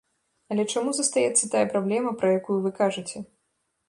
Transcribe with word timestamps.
Але 0.53 0.63
чаму 0.75 0.93
застаецца 0.99 1.49
тая 1.53 1.61
праблема, 1.73 2.13
пра 2.21 2.31
якую 2.39 2.57
вы 2.65 2.71
кажаце? 2.81 3.17